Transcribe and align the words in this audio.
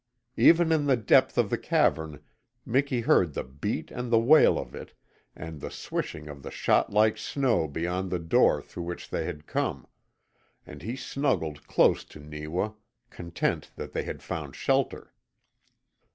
Even 0.37 0.71
in 0.71 0.87
the 0.87 0.97
depth 0.97 1.37
of 1.37 1.51
the 1.51 1.59
cavern 1.59 2.23
Miki 2.65 3.01
heard 3.01 3.35
the 3.35 3.43
beat 3.43 3.91
and 3.91 4.11
the 4.11 4.17
wail 4.17 4.57
of 4.57 4.73
it 4.73 4.95
and 5.35 5.61
the 5.61 5.69
swishing 5.69 6.27
of 6.27 6.41
the 6.41 6.49
shot 6.49 6.91
like 6.91 7.19
snow 7.19 7.67
beyond 7.67 8.09
the 8.09 8.17
door 8.17 8.63
through 8.63 8.81
which 8.81 9.11
they 9.11 9.25
had 9.25 9.45
come, 9.45 9.85
and 10.65 10.81
he 10.81 10.95
snuggled 10.95 11.67
close 11.67 12.03
to 12.05 12.19
Neewa, 12.19 12.71
content 13.11 13.69
that 13.75 13.91
they 13.91 14.01
had 14.01 14.23
found 14.23 14.55
shelter. 14.55 15.13